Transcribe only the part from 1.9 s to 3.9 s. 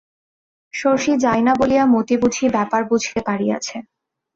মতি বুঝি ব্যাপার বুঝিতে পারিয়াছে।